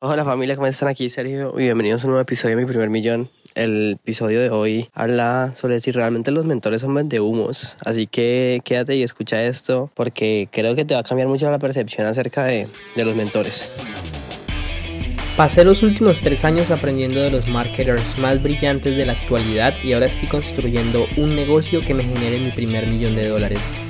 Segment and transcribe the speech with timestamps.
[0.00, 1.10] Hola familia, ¿cómo están aquí?
[1.10, 3.30] Sergio y bienvenidos a un nuevo episodio de Mi Primer Millón.
[3.56, 7.76] El episodio de hoy habla sobre si realmente los mentores son de humos.
[7.84, 11.58] Así que quédate y escucha esto porque creo que te va a cambiar mucho la
[11.58, 13.72] percepción acerca de, de los mentores.
[15.36, 19.94] Pasé los últimos tres años aprendiendo de los marketers más brillantes de la actualidad y
[19.94, 23.58] ahora estoy construyendo un negocio que me genere mi primer millón de dólares.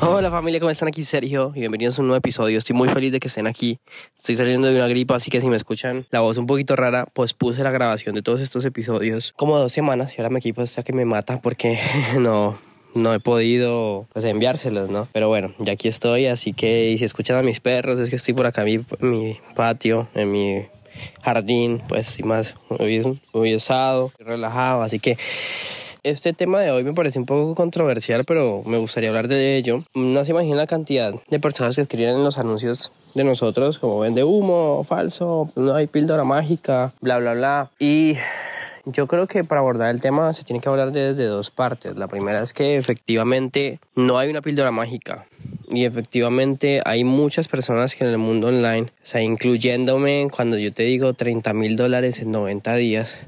[0.00, 1.04] Hola familia, ¿cómo están aquí?
[1.04, 2.58] Sergio y bienvenidos a un nuevo episodio.
[2.58, 3.78] Estoy muy feliz de que estén aquí.
[4.16, 7.06] Estoy saliendo de una gripa, así que si me escuchan la voz un poquito rara,
[7.12, 10.62] pues puse la grabación de todos estos episodios como dos semanas y ahora mi equipo
[10.62, 11.78] está que me mata porque
[12.18, 12.58] no,
[12.94, 15.08] no he podido pues, enviárselos, ¿no?
[15.12, 18.34] Pero bueno, ya aquí estoy, así que si escuchan a mis perros, es que estoy
[18.34, 20.66] por acá en mi, patio, en mi
[21.22, 23.58] jardín, pues y más muy, muy
[24.18, 25.18] relajado, así que
[26.04, 29.82] este tema de hoy me parece un poco controversial, pero me gustaría hablar de ello.
[29.94, 34.00] No se imagina la cantidad de personas que escriben en los anuncios de nosotros como
[34.00, 37.70] vende humo, falso, no hay píldora mágica, bla, bla, bla.
[37.78, 38.16] Y
[38.84, 41.96] yo creo que para abordar el tema se tiene que hablar desde dos partes.
[41.96, 45.26] La primera es que efectivamente no hay una píldora mágica.
[45.74, 50.72] Y efectivamente hay muchas personas que en el mundo online, o sea, incluyéndome cuando yo
[50.72, 53.18] te digo 30 mil dólares en 90 días,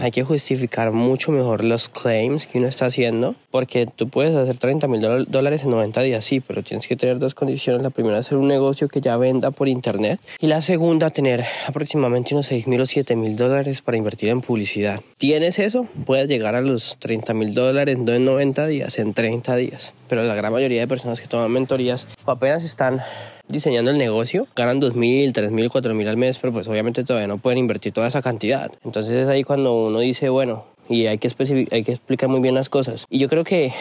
[0.00, 4.56] hay que justificar mucho mejor los claims que uno está haciendo, porque tú puedes hacer
[4.56, 7.82] 30 mil dólares en 90 días, sí, pero tienes que tener dos condiciones.
[7.82, 10.20] La primera, hacer un negocio que ya venda por internet.
[10.38, 14.40] Y la segunda, tener aproximadamente unos 6 mil o 7 mil dólares para invertir en
[14.40, 15.00] publicidad.
[15.18, 15.86] ¿Tienes eso?
[16.06, 19.92] Puedes llegar a los 30 mil dólares en 90 días, en 30 días.
[20.08, 21.89] Pero la gran mayoría de personas que toman mentorías
[22.24, 23.00] o apenas están
[23.48, 27.58] diseñando el negocio, ganan 2.000, 3.000, 4.000 al mes, pero pues obviamente todavía no pueden
[27.58, 28.70] invertir toda esa cantidad.
[28.84, 31.28] Entonces es ahí cuando uno dice, bueno, y hay que,
[31.70, 33.06] hay que explicar muy bien las cosas.
[33.08, 33.72] Y yo creo que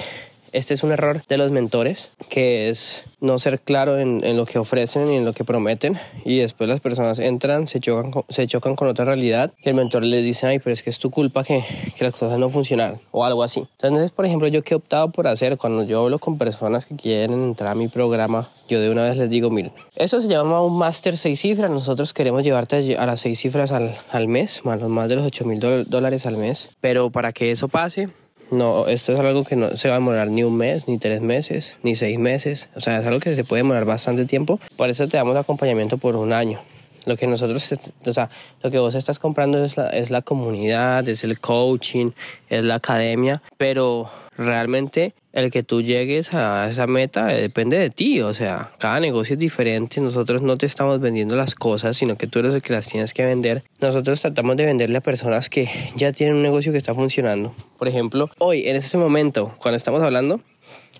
[0.53, 4.45] este es un error de los mentores, que es no ser claro en, en, lo
[4.45, 8.47] que ofrecen y en lo que prometen y después las personas entran, se chocan, se
[8.47, 11.09] chocan con otra realidad y el mentor les dice, ay, pero es que es tu
[11.09, 11.63] culpa que,
[11.97, 13.67] que las cosas no funcionan o algo así.
[13.81, 16.95] Entonces, por ejemplo, yo que he optado por hacer cuando yo hablo con personas que
[16.95, 20.61] quieren entrar a mi programa, yo de una vez les digo, miren, esto se llama
[20.61, 24.81] un máster seis cifras, nosotros queremos llevarte a las seis cifras al, al mes, más,
[24.81, 28.09] más de los 8 mil dólares al mes, pero para que eso pase,
[28.51, 31.21] no, esto es algo que no se va a demorar ni un mes, ni tres
[31.21, 32.69] meses, ni seis meses.
[32.75, 34.59] O sea, es algo que se puede demorar bastante tiempo.
[34.75, 36.59] Por eso te damos acompañamiento por un año.
[37.05, 37.73] Lo que nosotros,
[38.05, 38.29] o sea,
[38.61, 42.11] lo que vos estás comprando es la, es la comunidad, es el coaching,
[42.49, 48.21] es la academia, pero realmente el que tú llegues a esa meta depende de ti,
[48.21, 52.27] o sea, cada negocio es diferente, nosotros no te estamos vendiendo las cosas, sino que
[52.27, 53.63] tú eres el que las tienes que vender.
[53.79, 57.53] Nosotros tratamos de venderle a personas que ya tienen un negocio que está funcionando.
[57.77, 60.41] Por ejemplo, hoy, en este momento, cuando estamos hablando,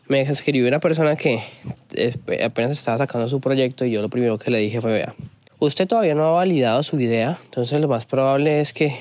[0.08, 1.42] me escribió una persona que
[1.94, 5.16] eh, apenas estaba sacando su proyecto y yo lo primero que le dije fue, vea,
[5.60, 8.96] usted todavía no ha validado su idea, entonces lo más probable es que,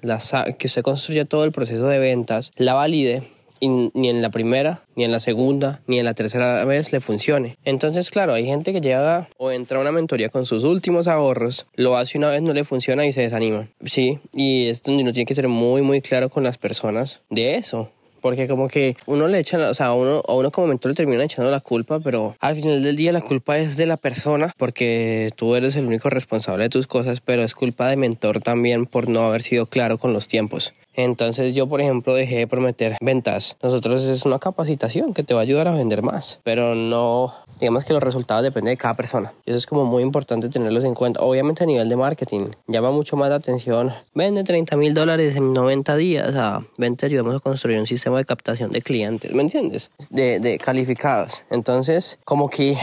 [0.00, 0.18] la,
[0.58, 3.22] que usted construya todo el proceso de ventas, la valide
[3.68, 7.56] ni en la primera, ni en la segunda, ni en la tercera vez le funcione.
[7.64, 11.66] Entonces, claro, hay gente que llega o entra a una mentoría con sus últimos ahorros,
[11.74, 13.68] lo hace una vez, no le funciona y se desanima.
[13.84, 17.54] Sí, y es donde uno tiene que ser muy, muy claro con las personas de
[17.54, 17.90] eso.
[18.22, 20.94] Porque como que uno le echa, o sea, a uno, a uno como mentor le
[20.94, 24.54] termina echando la culpa, pero al final del día la culpa es de la persona
[24.56, 28.86] porque tú eres el único responsable de tus cosas, pero es culpa de mentor también
[28.86, 30.72] por no haber sido claro con los tiempos.
[30.94, 33.56] Entonces yo, por ejemplo, dejé de prometer ventas.
[33.62, 37.84] Nosotros es una capacitación que te va a ayudar a vender más, pero no, digamos
[37.84, 39.32] que los resultados dependen de cada persona.
[39.44, 41.20] Y eso es como muy importante tenerlos en cuenta.
[41.20, 43.92] Obviamente a nivel de marketing, llama mucho más la atención.
[44.14, 46.34] Vende 30 mil dólares en 90 días.
[46.34, 49.90] A vente, ayudamos a construir un sistema de captación de clientes, ¿me entiendes?
[50.10, 51.44] De, de calificados.
[51.50, 52.76] Entonces, como que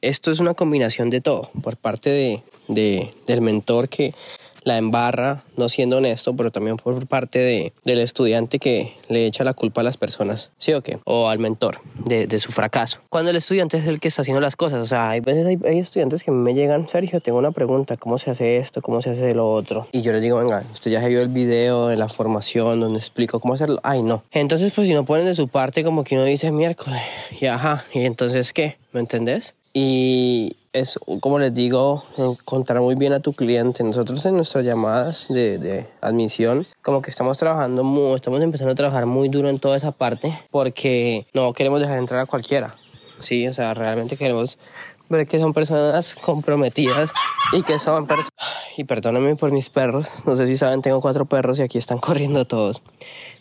[0.00, 4.14] esto es una combinación de todo por parte de, de, del mentor que
[4.68, 9.42] la embarra, no siendo honesto, pero también por parte de, del estudiante que le echa
[9.42, 10.98] la culpa a las personas, ¿sí o qué?
[11.04, 13.00] O al mentor de, de su fracaso.
[13.08, 15.78] Cuando el estudiante es el que está haciendo las cosas, o sea, hay veces hay,
[15.78, 18.82] estudiantes que me llegan, Sergio, tengo una pregunta, ¿cómo se hace esto?
[18.82, 19.88] ¿Cómo se hace lo otro?
[19.92, 23.40] Y yo les digo, venga, usted ya vio el video en la formación donde explico
[23.40, 23.80] cómo hacerlo.
[23.82, 24.22] Ay, no.
[24.30, 27.00] Entonces, pues si no ponen de su parte, como que uno dice miércoles,
[27.40, 28.76] y ajá, y entonces, ¿qué?
[28.92, 29.54] ¿Me entendés?
[29.72, 33.82] Y, es, como les digo, encontrar muy bien a tu cliente.
[33.84, 38.76] Nosotros en nuestras llamadas de, de admisión, como que estamos trabajando, muy, estamos empezando a
[38.76, 42.76] trabajar muy duro en toda esa parte porque no queremos dejar entrar a cualquiera.
[43.20, 44.58] Sí, o sea, realmente queremos
[45.08, 47.10] ver que son personas comprometidas
[47.52, 48.30] y que son personas...
[48.76, 51.98] Y perdónenme por mis perros, no sé si saben, tengo cuatro perros y aquí están
[51.98, 52.82] corriendo todos.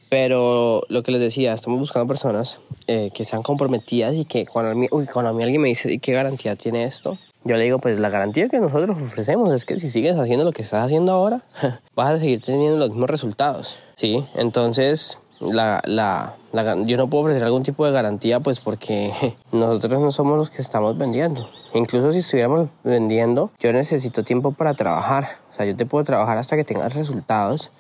[0.09, 4.71] Pero lo que les decía, estamos buscando personas eh, que sean comprometidas y que cuando
[4.71, 7.17] a, mí, cuando a mí alguien me dice, qué garantía tiene esto?
[7.43, 10.51] Yo le digo, pues la garantía que nosotros ofrecemos es que si sigues haciendo lo
[10.51, 11.43] que estás haciendo ahora,
[11.95, 14.25] vas a seguir teniendo los mismos resultados, ¿sí?
[14.35, 19.11] Entonces, la, la, la, yo no puedo ofrecer algún tipo de garantía, pues porque
[19.51, 21.49] nosotros no somos los que estamos vendiendo.
[21.73, 25.27] Incluso si estuviéramos vendiendo, yo necesito tiempo para trabajar.
[25.51, 27.71] O sea, yo te puedo trabajar hasta que tengas resultados,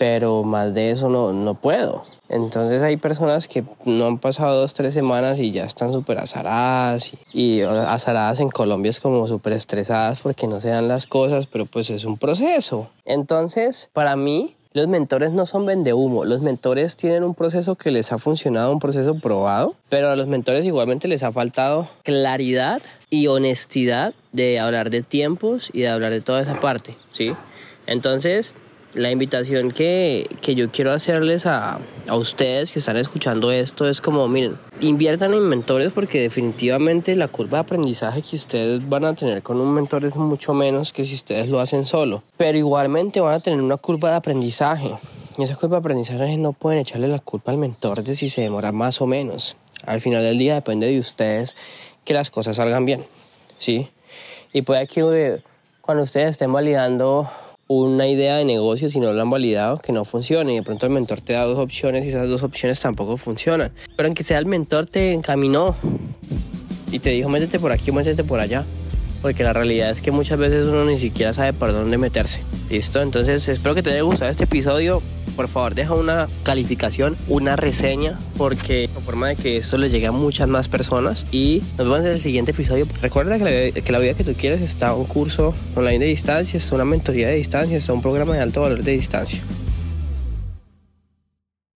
[0.00, 2.06] pero más de eso no, no puedo.
[2.30, 7.12] Entonces hay personas que no han pasado dos, tres semanas y ya están súper azaradas.
[7.12, 11.46] Y, y, azaradas en Colombia es como súper estresadas porque no se dan las cosas,
[11.46, 12.88] pero pues es un proceso.
[13.04, 17.90] Entonces, para mí, los mentores no son vende humo, los mentores tienen un proceso que
[17.90, 22.80] les ha funcionado, un proceso probado, pero a los mentores igualmente les ha faltado claridad
[23.10, 27.34] y honestidad de hablar de tiempos y de hablar de toda esa parte, ¿sí?
[27.86, 28.54] Entonces,
[28.94, 31.78] la invitación que, que yo quiero hacerles a,
[32.08, 37.28] a, ustedes que están escuchando esto es como, miren, inviertan en mentores porque definitivamente la
[37.28, 41.04] curva de aprendizaje que ustedes van a tener con un mentor es mucho menos que
[41.04, 42.22] si ustedes lo hacen solo.
[42.36, 44.90] Pero igualmente van a tener una curva de aprendizaje.
[45.38, 48.42] Y esa curva de aprendizaje no pueden echarle la culpa al mentor de si se
[48.42, 49.56] demora más o menos.
[49.84, 51.54] Al final del día depende de ustedes
[52.04, 53.04] que las cosas salgan bien.
[53.58, 53.88] ¿Sí?
[54.52, 55.42] Y puede que
[55.80, 57.30] cuando ustedes estén validando
[57.72, 60.52] una idea de negocio si no lo han validado que no funcione.
[60.52, 63.70] Y de pronto el mentor te da dos opciones y esas dos opciones tampoco funcionan.
[63.96, 65.76] Pero aunque sea el mentor te encaminó
[66.90, 68.64] y te dijo métete por aquí métete por allá
[69.22, 72.42] porque la realidad es que muchas veces uno ni siquiera sabe por dónde meterse.
[72.70, 77.56] Listo entonces espero que te haya gustado este episodio por favor deja una calificación, una
[77.56, 81.26] reseña, porque de forma de que esto le llegue a muchas más personas.
[81.30, 82.86] Y nos vemos en el siguiente episodio.
[83.02, 86.56] Recuerda que la, que la vida que tú quieres está un curso online de distancia,
[86.56, 89.40] está una mentoría de distancia, está un programa de alto valor de distancia.